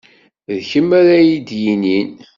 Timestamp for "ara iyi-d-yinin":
0.99-2.09